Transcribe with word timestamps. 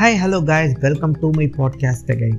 Hi 0.00 0.16
hello 0.24 0.38
guys 0.44 0.80
welcome 0.80 1.12
to 1.12 1.30
my 1.30 1.46
podcast 1.56 2.18
guy 2.18 2.32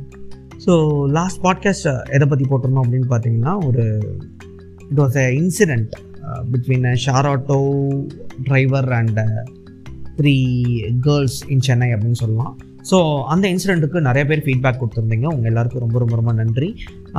so 0.66 1.06
last 1.08 1.44
podcast 1.44 2.10
எதை 2.10 2.28
பற்றி 2.28 2.46
போட்டிருந்தோம் 2.50 2.84
அப்படின்னு 2.84 3.10
பார்த்தீங்கன்னா 3.10 3.66
ஒரு 3.66 3.86
it 4.90 4.98
was 4.98 5.16
a 5.16 5.30
incident 5.32 5.90
between 6.52 6.86
a 6.86 6.94
share 7.06 7.30
auto 7.34 7.58
driver 8.44 8.92
and 8.92 9.20
three 10.18 10.36
girls 11.02 11.48
in 11.48 11.60
Chennai 11.60 11.94
அப்படின்னு 11.94 12.12
சொல்லலாம். 12.12 12.58
So 12.90 12.98
அந்த 13.34 13.46
இன்சிடெண்ட்டுக்கு 13.54 14.00
நிறைய 14.08 14.24
பேர் 14.30 14.44
ஃபீட்பேக் 14.46 14.80
கொடுத்துருந்தீங்க. 14.82 15.28
உங்கள் 15.34 15.50
எல்லாருக்கும் 15.52 15.84
ரொம்ப 15.86 15.98
ரொம்ப 16.04 16.16
ரொம்ப 16.20 16.34
நன்றி. 16.40 16.70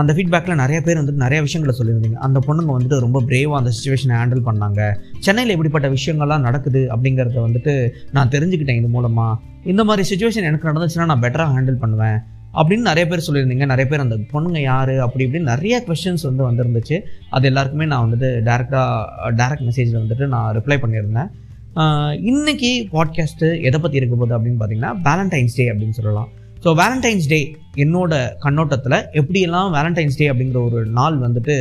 அந்த 0.00 0.10
ஃபீட்பேக்கில் 0.16 0.60
நிறைய 0.62 0.78
பேர் 0.86 1.00
வந்துட்டு 1.00 1.24
நிறைய 1.24 1.40
விஷயங்களை 1.46 1.74
சொல்லியிருந்தீங்க. 1.78 2.18
அந்த 2.26 2.38
பொண்ணுங்க 2.46 2.70
வந்துட்டு 2.76 2.98
ரொம்ப 3.06 3.22
பிரேவாக 3.30 3.58
அந்த 3.60 3.70
சுச்சுவேஷனை 3.76 4.14
ஹேண்டில் 4.20 4.42
பண்ணாங்க. 4.48 4.80
சென்னையில் 5.26 5.54
இப்படிப்பட்ட 5.54 5.88
விஷயங்கள்லாம் 5.96 6.46
நடக்குது 6.48 6.82
அப்படிங்கிறத 6.94 7.38
வந்துட்டு 7.46 7.74
நான் 8.16 8.32
தெரிஞ்சுக்கிட்டேன் 8.34 8.80
இது 8.82 8.90
மூலமாக 8.96 9.40
இந்த 9.72 9.84
மாதிரி 9.88 10.04
சுச்சுவேஷன் 10.10 10.48
எனக்கு 10.50 10.68
நடந்துச்சுன்னா 10.70 11.08
நான் 11.12 11.24
பெட்டராக 11.24 11.56
ஹேண்டில் 11.56 11.80
பண்ணுவேன் 11.84 12.18
அப்படின்னு 12.60 12.88
நிறைய 12.90 13.04
பேர் 13.10 13.24
சொல்லியிருந்தீங்க. 13.26 13.66
நிறைய 13.72 13.86
பேர் 13.90 14.04
அந்த 14.04 14.16
பொண்ணுங்க 14.30 14.60
யார்? 14.70 14.92
அப்படி 15.06 15.24
இப்படின்னு 15.26 15.50
நிறைய 15.54 15.76
கொஷின்ஸ் 15.88 16.24
வந்து 16.28 16.42
வந்திருந்துச்சு. 16.48 16.96
அது 17.36 17.46
எல்லாருக்குமே 17.50 17.88
நான் 17.92 18.04
வந்துட்டு 18.06 18.30
டேரெக்டாக 18.48 19.34
டேரக்ட் 19.40 19.66
மெசேஜில் 19.68 20.00
வந்துட்டு 20.02 20.26
நான் 20.34 20.48
ரிப்ளை 20.58 20.78
பண்ணியிருந்தேன். 20.84 21.30
இன்றைக்கி 21.76 22.28
இன்னைக்கு 22.30 22.70
பாட்காஸ்ட்டு 22.92 23.46
எதை 23.68 23.78
பற்றி 23.80 23.98
இருக்க 23.98 24.14
போகுது 24.16 24.34
அப்படின்னு 24.36 24.58
பார்த்தீங்கன்னா 24.60 24.92
வேலண்டைன்ஸ் 25.06 25.56
டே 25.58 25.64
அப்படின்னு 25.72 25.96
சொல்லலாம். 25.98 26.28
ஸோ 26.62 26.68
வேலண்டைன்ஸ் 26.80 27.26
டே 27.32 27.38
என்னோட 27.82 28.12
கண்ணோட்டத்தில் 28.44 28.96
எப்படியெல்லாம் 29.20 29.68
வேலண்டைன்ஸ் 29.76 30.18
டே 30.20 30.26
அப்படிங்கிற 30.32 30.60
ஒரு 30.68 30.80
நாள் 30.98 31.16
வந்துட்டு 31.26 31.54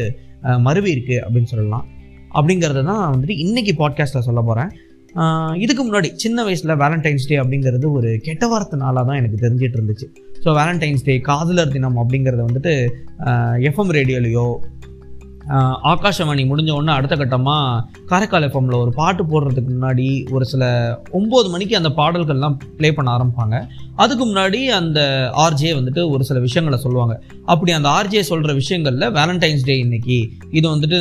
மறுவி 0.67 0.89
இருக்குது 0.95 1.19
அப்படின்னு 1.25 1.51
சொல்லலாம். 1.53 1.85
அப்படிங்கிறத 2.37 2.83
தான் 2.91 3.03
வந்துட்டு 3.13 3.35
இன்னைக்கு 3.45 3.73
பாட்காஸ்ட்டில் 3.81 4.25
சொல்ல 4.29 4.43
போகிறேன் 4.49 4.71
இதுக்கு 5.65 5.83
முன்னாடி 5.83 6.09
சின்ன 6.23 6.43
வயசில் 6.47 6.73
வேலண்டைன்ஸ் 6.83 7.27
டே 7.29 7.37
அப்படிங்கிறது 7.43 7.89
ஒரு 7.99 8.09
கெட்ட 8.29 8.47
வார்த்தை 8.53 8.79
நாளாக 8.85 9.05
தான் 9.09 9.19
எனக்கு 9.21 9.43
தெரிஞ்சிட்டு 9.43 9.77
இருந்துச்சு. 9.79 10.07
ஸோ 10.43 10.49
வேலண்டைன்ஸ் 10.59 11.05
டே 11.09 11.15
காதலர் 11.29 11.73
தினம் 11.75 11.99
அப்படிங்கிறத 12.03 12.43
வந்துட்டு 12.49 12.73
எஃப்எம் 13.69 13.93
ரேடியோலையோ 13.99 14.47
ஆகாஷவாணி 15.91 16.43
முடிஞ்ச 16.49 16.71
உடனே 16.71 16.93
அடுத்த 16.97 17.15
கட்டமாக 17.15 17.83
காரைக்கால் 18.05 18.45
எஃப்எம்மில் 18.47 18.79
ஒரு 18.81 18.91
பாட்டு 18.91 19.23
போடுறதுக்கு 19.23 19.71
முன்னாடி 19.75 20.07
ஒரு 20.31 20.45
சில 20.45 20.63
ஒம்பது 21.13 21.49
மணிக்கு 21.49 21.75
அந்த 21.75 21.89
பாடல்கள்லாம் 21.89 22.57
ப்ளே 22.77 22.91
பண்ண 22.93 23.17
ஆரம்பிப்பாங்க. 23.17 23.67
அதுக்கு 23.95 24.23
முன்னாடி 24.25 24.65
அந்த 24.79 24.99
ஆர்ஜே 25.35 25.71
வந்துட்டு 25.79 26.09
ஒரு 26.09 26.23
சில 26.23 26.39
விஷயங்களை 26.39 26.79
சொல்லுவாங்க. 26.83 27.23
அப்படி 27.45 27.71
அந்த 27.71 27.89
ஆர்ஜே 27.89 28.19
சொல்கிற 28.19 28.53
விஷயங்களில் 28.53 29.13
வேலண்டைன்ஸ் 29.19 29.65
டே 29.65 29.77
இன்னைக்கு 29.77 30.17
இது 30.51 30.75
வந்துட்டு 30.75 30.99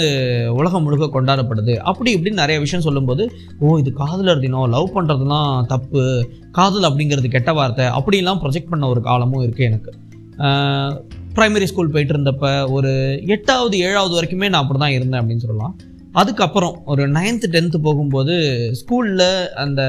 உலகம் 0.61 0.83
முழுக்க 0.83 1.21
கொண்டாடப்படுது. 1.21 1.77
அப்படி 1.77 2.17
இப்படின்னு 2.17 2.43
நிறைய 2.43 2.61
விஷயம் 2.61 2.85
சொல்லும்போது 2.85 3.33
ஓ 3.61 3.77
இது 3.79 3.93
காதலர் 3.93 4.41
தினம். 4.41 4.71
லவ் 4.71 4.95
பண்ணுறதுலாம் 4.97 5.67
தப்பு. 5.67 6.05
காதல் 6.53 6.89
அப்படிங்கிறது 6.89 7.29
கெட்ட 7.29 7.53
வார்த்தை. 7.53 7.87
அப்படிலாம் 7.87 8.43
ப்ரொஜெக்ட் 8.45 8.73
பண்ண 8.73 8.89
ஒரு 8.89 9.01
காலமும் 9.01 9.45
இருக்குது 9.45 9.69
எனக்கு. 9.71 9.93
ப்ரைமரி 11.37 11.67
ஸ்கூல் 11.71 11.93
போயிட்டு 11.95 12.15
இருந்தப்ப 12.15 12.47
ஒரு 12.77 12.93
எட்டாவது 13.35 13.77
ஏழாவது 13.89 14.15
வரைக்குமே 14.19 14.49
நான் 14.53 14.63
அப்படி 14.63 14.81
தான் 14.83 14.97
இருந்தேன் 14.99 15.21
அப்படின்னு 15.21 15.45
சொல்லலாம். 15.47 15.75
அதுக்கப்புறம் 16.21 16.75
ஒரு 16.93 17.03
நைன்த்து 17.17 17.47
டென்த்து 17.55 17.79
போகும்போது 17.87 18.35
ஸ்கூலில் 18.81 19.29
அந்த 19.65 19.83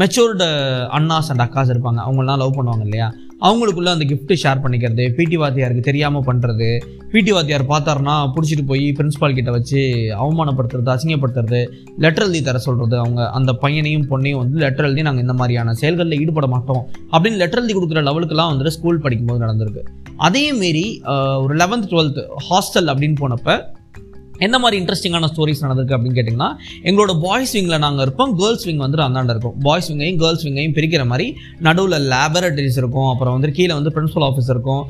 மெச்சூர்டு 0.00 0.46
அண்ணாஸ் 0.98 1.28
அண்ட் 1.32 1.44
அக்காஸ் 1.44 1.72
இருப்பாங்க. 1.72 2.00
அவங்களாம் 2.06 2.40
லவ் 2.42 2.56
பண்ணுவாங்க 2.58 2.84
இல்லையா? 2.86 3.08
அவங்களுக்குள்ள 3.46 3.90
அந்த 3.94 4.04
கிஃப்ட்டு 4.10 4.34
ஷேர் 4.42 4.62
பண்ணிக்கிறது 4.64 5.04
பிடி 5.18 5.36
வாத்தியாருக்கு 5.42 5.82
தெரியாமல் 5.88 6.24
பண்ணுறது 6.28 6.68
பிடி 7.12 7.30
வாத்தியார் 7.36 7.64
பார்த்தாருன்னா 7.72 8.14
பிடிச்சிட்டு 8.34 8.64
போய் 8.70 8.84
பிரின்ஸ்பால் 8.98 9.36
கிட்ட 9.38 9.50
வச்சு 9.56 9.80
அவமானப்படுத்துறது 10.22 10.92
அசிங்கப்படுத்துறது 10.94 11.60
லெட்டர் 12.04 12.26
எழுதி 12.26 12.42
தர 12.48 12.60
சொல்கிறது 12.66 12.96
அவங்க 13.02 13.22
அந்த 13.38 13.52
பையனையும் 13.64 14.06
பொண்ணையும் 14.12 14.40
வந்து 14.42 14.62
லெட்டர் 14.64 14.88
எழுதி 14.88 15.04
நாங்கள் 15.08 15.26
இந்த 15.26 15.36
மாதிரியான 15.40 15.74
செயல்களில் 15.82 16.20
ஈடுபட 16.22 16.48
மாட்டோம் 16.54 16.82
அப்படின்னு 17.12 17.42
லெட்டர் 17.42 17.62
எழுதி 17.62 17.76
கொடுக்குற 17.78 18.02
லெவலுக்குலாம் 18.10 18.52
வந்துட்டு 18.52 18.76
ஸ்கூல் 18.78 19.04
படிக்கும்போது 19.06 19.44
நடந்திருக்கு. 19.46 19.84
அதே 20.26 20.44
மாரி 20.62 20.86
ஒரு 21.44 21.54
லெவன்த் 21.62 21.88
டுவெல்த் 21.92 22.20
ஹாஸ்டல் 22.48 22.90
அப்படின்னு 22.92 23.18
போனப்போ 23.22 23.54
எந்த 24.46 24.56
மாதிரி 24.62 24.76
இன்ட்ரெஸ்டிங்கான 24.80 25.26
ஸ்டோரிஸ் 25.30 25.62
நடந்திருக்கு 25.64 25.94
அப்படின்னு 25.96 26.16
கேட்டிங்கன்னா 26.18 26.48
எங்களோட 26.88 27.12
பாய்ஸ் 27.24 27.52
விங்கில் 27.56 27.82
நாங்கள் 27.84 28.04
இருப்போம். 28.04 28.30
கேர்ள்ஸ் 28.40 28.64
விங் 28.68 28.80
வந்துட்டு 28.84 29.04
அந்தாண்ட 29.06 29.34
இருக்கும். 29.34 29.54
பாய்ஸ் 29.66 29.88
விங்கையும் 29.90 30.18
கேர்ள்ஸ் 30.22 30.44
விங்கையும் 30.46 30.74
பிரிக்கிற 30.78 31.02
மாதிரி 31.10 31.26
நடுவில் 31.66 32.06
லேபரட்டரிஸ் 32.12 32.78
இருக்கும். 32.82 33.08
அப்புறம் 33.12 33.34
வந்து 33.36 33.50
கீழே 33.58 33.72
வந்து 33.78 33.92
பிரின்சிபல் 33.96 34.26
ஆஃபீஸ் 34.28 34.50
இருக்கும். 34.54 34.82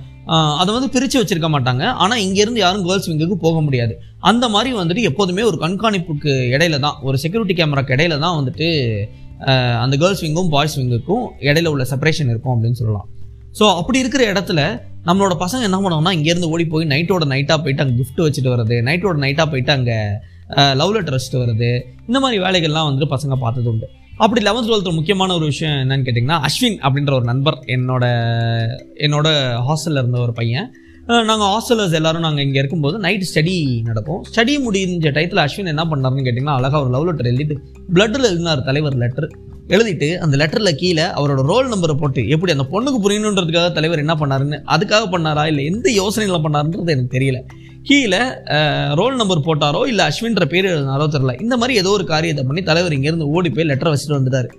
அதை 0.61 0.71
வந்து 0.77 0.89
பிரித்து 0.95 1.21
வச்சிருக்க 1.23 1.51
மாட்டாங்க. 1.57 1.85
ஆனால் 2.03 2.23
இங்கேருந்து 2.27 2.63
யாரும் 2.65 2.87
கேர்ள்ஸ் 2.89 3.11
விங்குக்கு 3.11 3.39
போக 3.47 3.61
முடியாது. 3.67 3.97
அந்த 4.31 4.49
மாதிரி 4.55 4.73
வந்துட்டு 4.81 5.03
எப்போதுமே 5.11 5.45
ஒரு 5.51 5.59
கண்காணிப்புக்கு 5.65 6.35
இடையில 6.55 6.79
தான் 6.87 6.99
ஒரு 7.09 7.19
செக்யூரிட்டி 7.25 7.57
கேமராக்கு 7.61 7.97
இடையில 7.97 8.19
தான் 8.27 8.39
வந்துட்டு 8.41 8.69
அந்த 9.85 9.95
கேர்ள்ஸ் 10.03 10.25
விங்கும் 10.27 10.51
பாய்ஸ் 10.55 10.79
விங்குக்கும் 10.81 11.27
இடையில 11.49 11.73
உள்ள 11.75 11.87
செப்பரேஷன் 11.93 12.33
இருக்கும் 12.35 12.55
அப்படின்னு 12.57 12.81
சொல்லலாம். 12.83 13.09
ஸோ 13.59 13.65
அப்படி 13.81 13.99
இருக்கிற 14.03 14.23
இடத்துல 14.33 14.61
நம்மளோட 15.09 15.35
பசங்க 15.45 15.69
என்ன 15.69 15.79
பண்ணுவாங்கன்னா 15.85 16.17
இங்கேருந்து 16.17 16.51
ஓடி 16.55 16.65
போய் 16.75 16.85
நைட்டோட 16.93 17.25
நைட்டாக 17.33 17.59
போயிட்டு 17.65 17.83
அங்கே 17.85 17.97
கிஃப்ட் 18.01 18.23
வச்சுட்டு 18.25 18.53
வர்றது 18.53 18.77
நைட்டோட 18.89 19.17
நைட்டாக 19.25 19.47
போயிட்டு 19.53 19.73
அங்கே 19.77 19.97
லவ் 20.81 20.93
லெட்டர் 20.95 21.17
வச்சுட்டு 21.17 21.43
வர்றது 21.43 21.71
இந்த 22.09 22.19
மாதிரி 22.23 22.39
வேலைகள்லாம் 22.45 22.87
வந்துட்டு 22.89 23.13
பசங்க 23.15 23.37
பார்த்தது 23.45 23.69
உண்டு. 23.73 23.87
அப்படி 24.23 24.41
லெவன்த் 24.47 24.69
டுவெல்த்தில் 24.69 24.99
முக்கியமான 24.99 25.35
ஒரு 25.39 25.47
விஷயம் 25.53 25.77
என்னன்னு 25.83 26.07
கேட்டிங்கன்னா 26.07 26.39
அஸ்வின் 26.49 26.79
அப்படின்ற 26.87 27.13
ஒரு 27.19 27.27
நண்பர் 27.31 27.57
என்னோட 27.77 28.05
என்னோட 29.07 29.29
ஹாஸ்டலில் 29.69 30.03
இருந்த 30.03 30.19
ஒரு 30.27 30.33
பையன். 30.41 30.69
நாங்கள் 31.31 31.51
ஹாஸ்டலர்ஸ் 31.53 31.97
எல்லாரும் 32.01 32.27
நாங்கள் 32.27 32.45
இங்கே 32.47 32.61
இருக்கும்போது 32.63 32.97
நைட் 33.07 33.29
ஸ்டடி 33.31 33.55
நடக்கும். 33.89 34.21
ஸ்டடி 34.31 34.53
முடிஞ்ச 34.67 35.07
டயத்தில் 35.17 35.43
அஸ்வின் 35.47 35.73
என்ன 35.75 35.85
பண்ணாருன்னு 35.93 36.27
கேட்டிங்கன்னா 36.27 36.59
அழகாக 36.61 36.83
ஒரு 36.85 36.93
லவ் 36.97 37.07
லெட்டர் 37.09 37.31
எழுதிட்டு 37.33 37.57
பிளட்டில் 37.97 38.29
எழுதினார் 38.31 38.67
தலைவர் 38.69 39.01
லெட்டர் 39.05 39.29
எழுதிட்டு 39.69 40.09
அந்த 40.25 40.35
லெட்டரில் 40.41 40.79
கீழே 40.81 41.05
அவரோட 41.19 41.43
ரோல் 41.51 41.69
நம்பரை 41.73 41.95
போட்டு 42.01 42.23
எப்படி 42.29 42.53
அந்த 42.53 42.65
பொண்ணுக்கு 42.73 42.99
புரியணுன்றதுக்காக 43.05 43.73
தலைவர் 43.73 44.03
என்ன 44.05 44.15
பண்ணாருன்னு 44.21 44.59
அதுக்காக 44.75 45.05
பண்ணாரா 45.15 45.45
இல்லை 45.51 45.65
எந்த 45.65 45.91
யோசனையில் 46.01 46.45
பண்ணாருன்றது 46.45 46.95
எனக்கு 46.95 47.17
தெரியல. 47.19 47.41
கீழே 47.89 48.21
ரோல் 49.01 49.17
நம்பர் 49.21 49.47
போட்டாரோ 49.47 49.87
இல்லை 49.93 50.05
அஸ்வின்ற 50.11 50.45
பேர் 50.45 50.69
எழுதினாரோ 50.73 51.07
தெரில 51.15 51.41
இந்த 51.41 51.57
மாதிரி 51.57 51.79
ஏதோ 51.79 51.91
ஒரு 51.91 52.05
காரியத்தை 52.05 52.45
பண்ணி 52.45 52.63
தலைவர் 52.63 52.97
இங்கேருந்து 52.99 53.31
ஓடி 53.37 53.51
போய் 53.51 53.69
லெட்டரை 53.71 53.93
வச்சுட்டு 53.95 54.19
வந்துட்டார். 54.19 54.51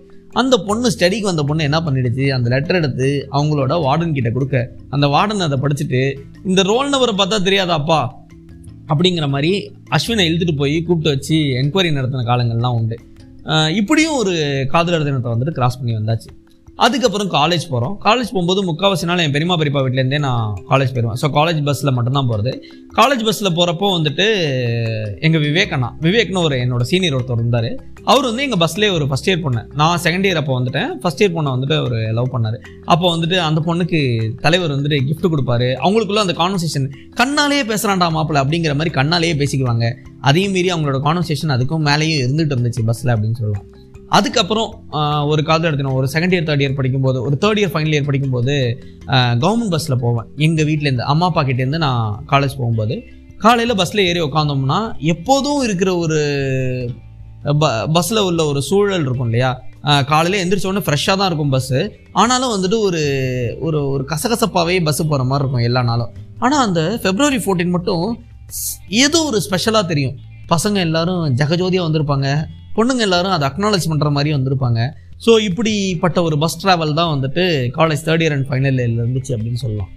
அந்த 0.41 0.55
பொண்ணு 0.57 0.91
ஸ்டடிக்கு 0.93 1.29
வந்த 1.31 1.43
பொண்ணு 1.43 1.63
என்ன 1.63 1.79
பண்ணிடுச்சு? 1.79 2.25
அந்த 2.29 2.49
லெட்டர் 2.49 2.75
எடுத்து 2.75 3.27
அவங்களோட 3.31 3.73
வார்டன் 3.85 4.13
கிட்ட 4.13 4.29
கொடுக்க. 4.29 4.71
அந்த 4.89 5.07
வார்டன் 5.07 5.45
அதை 5.47 5.59
படிச்சுட்டு 5.61 6.01
இந்த 6.45 6.61
ரோல் 6.61 6.91
நம்பரை 6.93 7.15
பார்த்தா 7.21 7.39
தெரியாதாப்பா? 7.49 8.01
அப்படிங்கிற 8.91 9.29
மாதிரி 9.29 9.51
அஸ்வினை 9.95 10.23
இழுத்துட்டு 10.29 10.55
போய் 10.57 10.83
கூப்பிட்டு 10.83 11.13
வச்சு 11.15 11.35
என்கொயரி 11.35 11.91
நடத்தின 11.97 12.25
காலங்கள்லாம் 12.31 12.77
உண்டு. 12.79 12.97
இப்படியும் 13.75 14.15
ஒரு 14.15 14.65
காதலர் 14.69 15.03
தினத்தை 15.03 15.31
வந்துட்டு 15.31 15.57
கிராஸ் 15.59 15.79
பண்ணி 15.79 15.93
வந்தாச்சு. 15.95 16.29
அதுக்கப்புறம் 16.79 17.29
காலேஜ் 17.35 17.65
போகிறோம் 17.71 17.95
காலேஜ் 18.05 18.31
போகும்போது 18.33 18.61
முக்கால்வாசி 18.69 19.05
நாள் 19.09 19.21
என் 19.23 19.33
பெரியமா 19.35 19.55
பெரியப்பா 19.59 19.81
வீட்டிலேருந்தே 19.85 20.19
நான் 20.25 20.53
காலேஜ் 20.69 20.93
போயிடுவேன் 20.93 21.19
ஸோ 21.21 21.27
காலேஜ் 21.35 21.59
பஸ்ஸில் 21.67 21.93
மட்டும்தான் 21.97 22.29
போகிறது 22.31 22.51
காலேஜ் 22.99 23.23
பஸ்ஸில் 23.27 23.49
போகிறப்போ 23.57 23.87
வந்துட்டு 23.97 24.25
எங்கள் 25.27 25.43
விவேக்கண்ணா 25.45 25.89
விவேக்னு 26.05 26.41
ஒரு 26.47 26.55
என்னோட 26.63 26.85
சீனியர் 26.91 27.17
ஒருத்தர் 27.17 27.41
இருந்தார். 27.41 27.69
அவர் 28.11 28.25
வந்து 28.29 28.45
எங்கள் 28.45 28.61
பஸ்லேயே 28.63 28.91
ஒரு 28.97 29.05
ஃபஸ்ட் 29.09 29.29
இயர் 29.29 29.43
பொண்ணு. 29.45 29.61
நான் 29.81 30.01
செகண்ட் 30.05 30.25
இயர் 30.29 30.39
அப்போ 30.41 30.53
வந்துட்டேன். 30.59 30.89
ஃபஸ்ட் 31.03 31.21
இயர் 31.23 31.35
பொண்ணை 31.35 31.53
வந்துட்டு 31.55 31.77
ஒரு 31.87 31.99
லவ் 32.17 32.33
பண்ணார். 32.35 32.57
அப்போ 32.93 33.05
வந்துட்டு 33.15 33.37
அந்த 33.49 33.61
பொண்ணுக்கு 33.67 34.01
தலைவர் 34.45 34.75
வந்துட்டு 34.75 34.99
கிஃப்ட் 35.09 35.29
கொடுப்பாரு. 35.35 35.69
அவங்களுக்குள்ள 35.83 36.25
அந்த 36.25 36.35
கான்வர்சேஷன் 36.41 36.89
கண்ணாலேயே 37.21 37.65
பேசுகிறான்டா 37.71 38.09
மாப்பிள்ள 38.17 38.43
அப்படிங்கிற 38.45 38.75
மாதிரி 38.81 38.95
கண்ணாலேயே 38.99 39.35
பேசிக்குவாங்க. 39.43 39.87
அதையும் 40.29 40.55
மீறி 40.57 40.71
அவங்களோட 40.75 40.99
கான்வர்சேஷன் 41.07 41.55
அதுக்கும் 41.57 41.87
மேலேயும் 41.91 42.21
இருந்துகிட்டு 42.25 42.57
இருந்துச்சு 42.57 42.87
பஸ்ஸில் 42.91 43.13
அப்படின்னு 43.15 43.39
சொல்லுவாங்க 43.43 43.69
அதுக்கப்புறம் 44.07 44.85
ஒரு 45.27 45.43
காலத்தில் 45.43 45.85
எடுத்தணும் 45.85 45.93
ஒரு 45.93 46.07
செகண்ட் 46.13 46.15
இயர் 46.15 46.45
தேர்ட் 46.45 46.69
இயர் 46.69 46.75
படிக்கும்போது 46.75 47.21
ஒரு 47.21 47.37
தேர்ட் 47.41 47.57
இயர் 47.57 47.71
ஃபைனல் 47.71 47.91
இயர் 47.91 48.03
படிக்கும்போது 48.03 48.83
கவர்மெண்ட் 49.07 49.69
பஸ்ஸில் 49.69 49.97
போவேன். 49.97 50.25
எங்கள் 50.35 50.65
வீட்டிலேருந்து 50.65 50.99
அம்மா 50.99 51.25
அப்பா 51.25 51.43
கிட்டேருந்து 51.43 51.77
நான் 51.77 52.25
காலேஜ் 52.29 52.57
போகும்போது 52.57 53.03
காலையில் 53.37 53.75
பஸ்ஸில் 53.75 54.05
ஏறி 54.05 54.21
உட்காந்தோம்னா 54.21 54.97
எப்போதும் 54.97 55.61
இருக்கிற 55.61 55.97
ஒரு 55.97 56.89
ப 57.59 57.87
பஸ்ஸில் 57.87 58.17
உள்ள 58.17 58.45
ஒரு 58.45 58.61
சூழல் 58.61 59.01
இருக்கும் 59.01 59.23
இல்லையா? 59.23 59.61
காலையில் 60.05 60.49
எந்திரிச்சோடனே 60.49 60.81
ஃப்ரெஷ்ஷாக 60.81 61.17
தான் 61.17 61.25
இருக்கும் 61.25 61.53
பஸ்ஸு 61.53 61.89
ஆனாலும் 62.11 62.49
வந்துட்டு 62.49 62.77
ஒரு 62.77 63.01
ஒரு 63.59 63.89
ஒரு 63.89 64.05
கசகசப்பாகவே 64.09 64.79
பஸ்ஸு 64.79 64.81
போகிற 64.81 65.23
மாதிரி 65.23 65.33
இருக்கும் 65.33 65.63
எல்லா 65.63 65.83
நாளும். 65.83 66.09
ஆனால் 66.39 66.67
அந்த 66.67 66.99
ஃபெப்ரவரி 67.01 67.39
14 67.39 67.69
மட்டும் 67.69 68.19
ஸ்- 68.47 68.93
ஏதோ 68.93 69.23
ஒரு 69.23 69.41
ஸ்பெஷலாக 69.41 69.87
தெரியும். 69.87 70.15
பசங்க 70.49 70.73
எல்லாரும் 70.73 71.35
ஜெகஜோதியாக 71.35 71.85
வந்திருப்பாங்க. 71.87 72.45
பொண்ணுங்க 72.77 73.03
எல்லாரும் 73.07 73.33
அதை 73.37 73.45
அக்னாலேஜ் 73.49 73.89
பண்ணுற 73.91 74.09
மாதிரி 74.17 74.29
வந்திருப்பாங்க. 74.35 74.79
ஸோ 75.25 75.31
இப்படிப்பட்ட 75.47 76.21
ஒரு 76.27 76.35
பஸ் 76.43 76.59
ட்ராவல் 76.61 76.97
தான் 76.99 77.11
வந்துட்டு 77.15 77.43
college 77.77 78.05
third 78.07 78.23
year 78.23 78.35
and 78.35 78.47
final 78.51 78.79
இயரில் 78.81 79.01
இருந்துச்சு 79.03 79.33
அப்படின்னு 79.35 79.61
சொல்லலாம். 79.65 79.91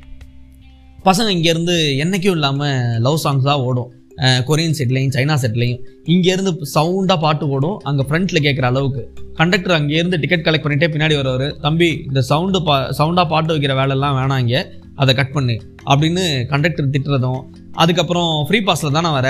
பசங்க 1.09 1.31
இங்கேருந்து 1.37 1.77
என்னைக்கும் 2.05 2.37
இல்லாமல் 2.39 2.99
லவ் 3.07 3.23
சாங்ஸாக 3.25 3.67
ஓடும். 3.69 3.91
கொரியன் 4.49 4.77
செட்லையும் 4.79 5.15
சைனா 5.17 5.35
செட்லையும் 5.43 5.81
இங்கேருந்து 6.13 6.53
சவுண்டாக 6.75 7.19
பாட்டு 7.25 7.45
ஓடும். 7.55 7.77
அங்கே 7.89 8.05
ஃப்ரண்ட்டில் 8.09 8.45
கேட்குற 8.47 8.67
அளவுக்கு. 8.73 9.03
கண்டக்டர் 9.41 9.75
அங்கேருந்து 9.79 10.21
டிக்கெட் 10.23 10.45
கலெக்ட் 10.47 10.67
பண்ணிட்டே 10.67 10.89
பின்னாடி 10.95 11.15
வருவார். 11.21 11.47
தம்பி 11.65 11.91
இந்த 12.09 12.21
சவுண்டு 12.31 12.61
பா 12.69 12.77
சவுண்டாக 12.99 13.27
பாட்டு 13.33 13.55
வைக்கிற 13.55 13.75
வேலைலாம் 13.81 14.17
வேணாம் 14.21 14.43
இங்கே. 14.45 14.63
அதை 15.03 15.15
கட் 15.19 15.35
பண்ணு. 15.37 15.57
அப்படின்னு 15.93 16.25
கண்டக்டர் 16.53 16.93
திட்டுறதும். 16.95 17.41
அதுக்கப்புறம் 17.83 18.31
ஃப்ரீ 18.49 18.61
பாஸில் 18.69 18.97
தானே 18.99 19.11
வர? 19.19 19.29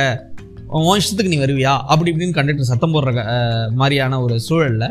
உன் 0.75 0.99
இஷ்டத்துக்கு 1.01 1.33
நீ 1.33 1.39
வருவியா? 1.43 1.73
அப்படி 1.93 2.11
இப்படின்னு 2.13 2.37
கண்டக்டர் 2.39 2.71
சத்தம் 2.71 2.95
போடுற 2.95 3.11
மாதிரியான 3.81 4.21
ஒரு 4.25 4.37
சூழலில் 4.47 4.89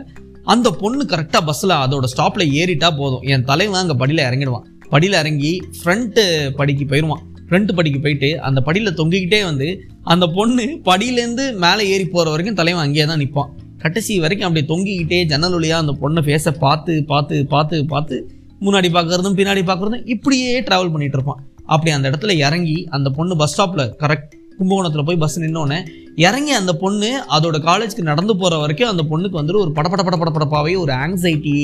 அந்த 0.53 0.67
பொண்ணு 0.81 1.03
கரெக்டாக 1.11 1.41
பஸ்ஸில் 1.47 1.73
அதோட 1.83 2.05
ஸ்டாப்பில் 2.11 2.51
ஏறிட்டா 2.59 2.89
போதும். 2.99 3.23
என் 3.33 3.45
தலைவன் 3.49 3.81
அங்கே 3.81 3.95
படியில் 4.01 4.25
இறங்கிடுவான். 4.27 4.65
படியில் 4.93 5.17
இறங்கி 5.21 5.51
ஃப்ரண்ட்டு 5.79 6.23
படிக்கு 6.59 6.85
போயிடுவான் 6.91 7.23
ஃப்ரண்ட் 7.47 7.71
படிக்கு 7.77 7.99
போயிட்டு 8.05 8.29
அந்த 8.47 8.59
படியில் 8.67 8.97
தொங்கிக்கிட்டே 8.99 9.41
வந்து 9.49 9.67
அந்த 10.13 10.25
பொண்ணு 10.37 10.65
படியிலேருந்து 10.89 11.45
மேலே 11.65 11.83
ஏறி 11.93 12.05
போகிற 12.13 12.29
வரைக்கும் 12.33 12.59
தலைவன் 12.61 12.83
அங்கேயே 12.85 13.05
தான் 13.11 13.21
நிற்பான் 13.23 13.51
கடைசி 13.83 14.13
வரைக்கும் 14.23 14.47
அப்படியே 14.47 14.67
தொங்கிக்கிட்டே 14.71 15.19
ஜன்னல் 15.31 15.57
வழியாக 15.57 15.83
அந்த 15.83 15.93
பொண்ணை 16.03 16.21
ஃபேஸை 16.27 16.53
பார்த்து 16.65 16.93
பார்த்து 17.11 17.35
பார்த்து 17.53 17.83
பார்த்து 17.93 18.17
முன்னாடி 18.65 18.89
பார்க்கறதும் 18.97 19.37
பின்னாடி 19.39 19.63
பார்க்கறதும் 19.69 20.05
இப்படியே 20.15 20.51
ட்ராவல் 20.69 20.91
பண்ணிகிட்டு 20.93 21.19
இருப்பான். 21.19 21.41
அப்படி 21.73 21.91
அந்த 21.97 22.07
இடத்துல 22.11 22.33
இறங்கி 22.47 22.77
அந்த 22.97 23.09
பொண்ணு 23.17 23.35
பஸ் 23.41 23.53
ஸ்டாப்பில் 23.53 23.85
கரெக்ட் 24.03 24.33
கும்பகோணத்தில் 24.57 25.07
போய் 25.07 25.21
பஸ் 25.23 25.39
நின்னோடனே 25.43 25.79
இறங்கி 26.25 26.53
அந்த 26.59 26.73
பொண்ணு 26.83 27.09
அதோட 27.37 27.57
காலேஜ்க்கு 27.69 28.09
நடந்து 28.11 28.33
போகிற 28.41 28.59
வரைக்கும் 28.63 28.91
அந்த 28.91 29.03
பொண்ணுக்கு 29.11 29.39
வந்துட்டு 29.39 29.63
ஒரு 29.63 29.71
படபட 29.77 30.03
பட 30.03 30.17
படப்படப்பாவே 30.21 30.75
ஒரு 30.83 30.93
ஆங்ஸைட்டி 31.03 31.57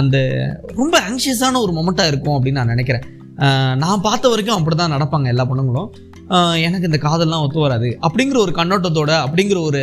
அந்த 0.00 0.16
ரொம்ப 0.80 0.94
ஆங்ஷியஸான 1.08 1.60
ஒரு 1.66 1.74
மொமெண்ட்டாக 1.78 2.12
இருக்கும் 2.12 2.36
அப்படின்னு 2.36 2.60
நான் 2.60 2.74
நினைக்கிறேன். 2.74 3.06
நான் 3.82 4.04
பார்த்த 4.04 4.28
வரைக்கும் 4.32 4.58
அப்படி 4.58 4.76
தான் 4.76 4.94
நடப்பாங்க 4.96 5.32
எல்லா 5.32 5.44
பொண்ணுங்களும். 5.48 5.88
எனக்கு 6.66 6.88
இந்த 6.88 6.98
காதல்லாம் 7.04 7.42
ஒத்து 7.46 7.58
வராது 7.64 7.88
அப்படிங்கிற 8.06 8.38
ஒரு 8.44 8.52
கண்ணோட்டத்தோட 8.58 9.12
அப்படிங்கிற 9.26 9.58
ஒரு 9.68 9.80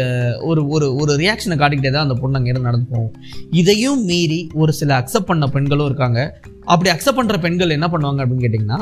ஒரு 0.50 0.61
ஒரு 0.75 0.88
ஒரு 1.01 1.11
ரியாக்ஷனை 1.21 1.55
காட்டிக்கிட்டே 1.61 1.91
தான் 1.95 2.07
அந்த 2.07 2.15
பொண்ணு 2.21 2.39
அங்கேருந்து 2.39 2.69
நடந்து 2.69 2.88
போகும். 2.94 3.13
இதையும் 3.61 4.01
மீறி 4.09 4.39
ஒரு 4.61 4.73
சில 4.79 4.94
அக்செப்ட் 5.01 5.29
பண்ண 5.31 5.47
பெண்களும் 5.55 5.89
இருக்காங்க. 5.91 6.19
அப்படி 6.73 6.91
அக்செப்ட் 6.94 7.19
பண்ணுற 7.19 7.38
பெண்கள் 7.45 7.75
என்ன 7.77 7.89
பண்ணுவாங்க 7.94 8.21
அப்படின்னு 8.23 8.45
கேட்டிங்கன்னா 8.45 8.79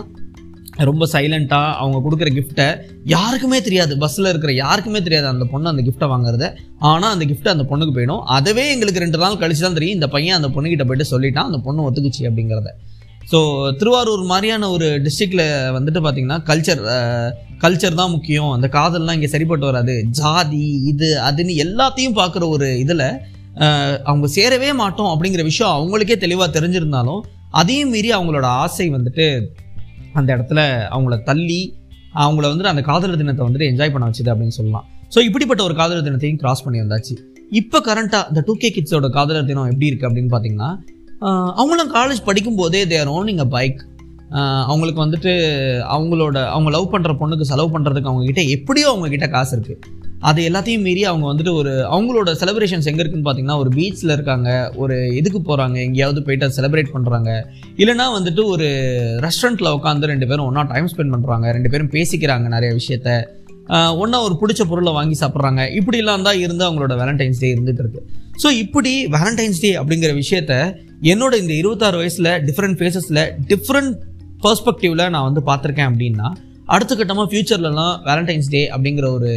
ரொம்ப 0.90 1.06
சைலண்ட்டாக 1.14 1.76
அவங்க 1.82 1.98
கொடுக்குற 2.06 2.30
கிஃப்ட்டை 2.38 2.68
யாருக்குமே 3.14 3.60
தெரியாது. 3.68 3.94
பஸ்ஸில் 4.04 4.30
இருக்கிற 4.32 4.54
யாருக்குமே 4.64 5.00
தெரியாது 5.08 5.28
அந்த 5.34 5.46
பொண்ணு 5.54 5.72
அந்த 5.74 5.84
கிஃப்ட்டை 5.88 6.08
வாங்குறத. 6.14 6.48
ஆனால் 6.92 7.12
அந்த 7.16 7.26
கிஃப்ட்டு 7.32 7.54
அந்த 7.56 7.66
பொண்ணுக்கு 7.72 7.96
போயிடும். 7.98 8.24
அதவே 8.38 8.66
எங்களுக்கு 8.76 9.04
ரெண்டு 9.06 9.22
நாள் 9.24 9.42
கழிச்சு 9.44 9.64
தான் 9.66 9.78
தெரியும். 9.80 9.98
இந்த 10.00 10.10
பையன் 10.16 10.38
அந்த 10.40 10.50
பொண்ணுக்கிட்ட 10.56 10.86
போயிட்டு 10.90 11.12
சொல்லிட்டான். 11.14 11.50
அந்த 11.52 11.62
பொண்ணு 11.68 11.86
ஒத்துக்குச்சு 11.88 12.24
அப்படிங்கிறத. 12.30 12.72
ஸோ 13.32 13.40
திருவாரூர் 13.80 14.24
மாதிரியான 14.32 14.70
ஒரு 14.76 14.88
டிஸ்ட்ரிக்டில் 15.06 15.46
வந்துட்டு 15.76 16.00
பார்த்தீங்கன்னா 16.06 16.40
கல்ச்சர் 16.50 16.82
கல்ச்சர் 17.64 18.00
தான் 18.00 18.14
முக்கியம். 18.16 18.52
அந்த 18.56 18.68
காதல்லாம் 18.78 19.18
இங்கே 19.18 19.30
சரிப்பட்டு 19.34 19.68
வராது. 19.70 19.96
ஜாதி 20.20 20.64
இது 20.92 21.10
அதுன்னு 21.28 21.54
எல்லாத்தையும் 21.66 22.18
பார்க்குற 22.22 22.44
ஒரு 22.56 22.70
இதில் 22.84 23.06
அவங்க 24.10 24.28
சேரவே 24.38 24.70
மாட்டோம் 24.82 25.12
அப்படிங்கிற 25.14 25.44
விஷயம் 25.50 25.76
அவங்களுக்கே 25.78 26.18
தெளிவாக 26.24 26.50
தெரிஞ்சிருந்தாலும் 26.58 27.22
அதையும் 27.60 27.92
மீறி 27.94 28.10
அவங்களோட 28.18 28.48
ஆசை 28.64 28.88
வந்துட்டு 28.96 29.26
அந்த 30.20 30.30
இடத்துல 30.36 30.60
அவங்கள 30.96 31.16
தள்ளி 31.30 31.62
அவங்கள 32.24 32.46
வந்துட்டு 32.52 32.74
அந்த 32.74 32.84
காதலர் 32.90 33.22
தினத்தை 33.22 33.44
வந்துட்டு 33.48 33.70
என்ஜாய் 33.72 33.94
பண்ண 33.94 34.08
வச்சுது 34.10 34.32
அப்படின்னு 34.34 34.56
சொல்லலாம். 34.60 34.86
ஸோ 35.14 35.20
இப்படிப்பட்ட 35.28 35.62
ஒரு 35.68 35.76
காதலர் 35.80 36.08
தினத்தையும் 36.08 36.40
கிராஸ் 36.42 36.64
பண்ணி 36.66 36.80
வந்தாச்சு. 36.84 37.14
இப்போ 37.60 37.78
கரண்ட்டாக 37.88 38.30
இந்த 38.32 38.42
டூ 38.48 38.54
கே 38.62 38.70
கிட்ஸோட 38.76 39.08
காதலர் 39.18 39.48
தினம் 39.52 39.70
எப்படி 39.72 39.90
இருக்குது 39.90 40.10
அப்படின்னு 40.10 40.32
பார்த்தீங்கன்னா 40.34 40.70
அவங்களும் 41.62 41.92
காலேஜ் 41.98 42.22
படிக்கும் 42.28 42.60
போதே 42.60 42.82
தேர் 42.92 43.10
ஓனிங் 43.18 43.42
அ 43.46 43.48
பைக் 43.56 43.82
அவங்களுக்கு 44.68 45.02
வந்துட்டு 45.06 45.32
அவங்களோட 45.96 46.38
அவங்க 46.56 46.70
லவ் 46.76 46.92
பண்ணுற 46.94 47.14
பொண்ணுக்கு 47.22 47.50
செலவு 47.50 47.70
பண்ணுறதுக்கு 47.74 48.12
அவங்கக்கிட்ட 48.12 48.44
எப்படியோ 48.56 48.88
அவங்கக்கிட்ட 48.92 49.28
காசு 49.30 49.52
இருக்குது 49.58 49.80
அது 50.30 50.40
எல்லாத்தையும் 50.50 50.86
மீறி 50.88 51.02
அவங்க 51.10 51.26
வந்துட்டு 51.30 51.54
ஒரு 51.60 51.72
அவங்களோட 51.94 52.30
செலிப்ரேஷன்ஸ் 52.42 52.88
எங்கே 52.90 53.02
இருக்குன்னு 53.04 53.26
பார்த்தீங்கன்னா 53.28 53.58
ஒரு 53.62 53.70
பீச்சில் 53.78 54.14
இருக்காங்க 54.16 54.50
ஒரு 54.84 54.96
இதுக்கு 55.20 55.40
போகிறாங்க 55.48 55.78
எங்கேயாவது 55.86 56.22
போயிட்டு 56.28 56.56
செலிப்ரேட் 56.58 56.92
பண்ணுறாங்க 56.96 57.30
இல்லைனா 57.82 58.08
வந்துட்டு 58.18 58.44
ஒரு 58.54 58.68
ரெஸ்டாரண்ட்டில் 59.26 59.76
உட்காந்து 59.78 60.12
ரெண்டு 60.14 60.28
பேரும் 60.32 60.48
ஒன்றா 60.50 60.64
டைம் 60.74 60.90
ஸ்பெண்ட் 60.94 61.14
பண்ணுறாங்க 61.16 61.54
ரெண்டு 61.58 61.72
பேரும் 61.74 61.94
பேசிக்கிறாங்க 61.96 62.48
நிறைய 62.56 62.72
விஷயத்த. 62.80 63.10
ஒன்றா 64.02 64.18
ஒரு 64.28 64.36
பிடிச்ச 64.42 64.62
பொருளை 64.70 64.92
வாங்கி 64.98 65.16
சாப்பிட்றாங்க. 65.20 65.62
இப்படிலாம் 65.80 66.26
தான் 66.28 66.40
இருந்து 66.46 66.64
அவங்களோட 66.68 66.94
வேலண்டைன்ஸ் 67.02 67.42
டே 67.44 67.50
இருந்துட்டு 67.56 67.84
இருக்கு. 67.84 68.02
ஸோ 68.44 68.48
இப்படி 68.64 68.94
வேலண்டைன்ஸ் 69.16 69.62
டே 69.64 69.72
அப்படிங்கிற 69.82 70.12
விஷயத்த 70.22 70.54
என்னோட 71.12 71.34
இந்த 71.44 71.54
இருபத்தாறு 71.62 71.98
வயசில் 72.02 72.32
டிஃப்ரெண்ட் 72.48 72.78
ஃபேஸஸில் 72.80 73.22
டிஃப்ரெண்ட் 73.52 73.94
பர்ஸ்பெக்டிவில் 74.46 75.10
நான் 75.16 75.28
வந்து 75.30 75.42
பார்த்துருக்கேன் 75.50 75.90
அப்படின்னா 75.92 76.28
அடுத்த 76.74 76.96
கட்டமாக 76.96 77.28
ஃப்யூச்சர்லலாம் 77.30 77.96
வேலண்டைன்ஸ் 78.08 78.50
டே 78.50 78.62
அப்படிங்கிற 78.76 79.06
ஒரு 79.18 79.32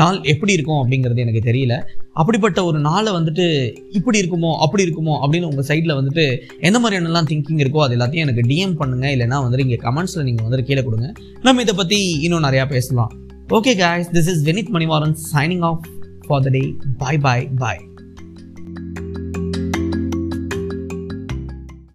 நாள் 0.00 0.18
எப்படி 0.32 0.52
இருக்கும் 0.56 0.80
அப்படிங்கிறது 0.82 1.22
எனக்கு 1.24 1.42
தெரியல. 1.50 1.74
அப்படிப்பட்ட 2.12 2.64
ஒரு 2.64 2.78
நாளை 2.78 3.10
வந்துட்டு 3.12 3.46
இப்படி 3.90 4.18
இருக்குமோ 4.22 4.50
அப்படி 4.64 4.84
இருக்குமோ 4.86 5.14
அப்படின்னு 5.22 5.50
உங்கள் 5.50 5.68
சைடில் 5.68 5.96
வந்துட்டு 5.98 6.24
எந்த 6.60 6.78
மாதிரியானலாம் 6.80 7.30
திங்கிங் 7.30 7.62
இருக்கோ 7.64 7.82
அது 7.86 7.96
எல்லாத்தையும் 7.98 8.26
எனக்கு 8.26 8.44
டிஎம் 8.50 8.76
பண்ணுங்கள் 8.82 9.14
இல்லைனா 9.16 9.38
வந்துட்டு 9.46 9.66
இங்கே 9.66 9.80
கமெண்ட்ஸில் 9.86 10.26
நீங்கள் 10.28 10.46
வந்துட்டு 10.46 10.68
கீழே 10.70 10.82
கொடுங்க. 10.82 11.08
நம்ம 11.42 11.62
இதை 11.66 11.74
பற்றி 11.74 12.00
இன்னும் 12.26 12.46
நிறையா 12.48 12.66
பேசலாம். 12.68 13.12
Okay 13.48 13.74
guys 13.84 14.12
this 14.18 14.30
is 14.34 14.44
Vineeth 14.50 14.74
Manivaran 14.76 15.16
signing 15.32 15.66
off 15.70 15.84
for 16.26 16.42
the 16.42 16.48
day 16.48 16.62
bye 17.02 17.18
bye 17.18 17.48
bye 17.64 17.82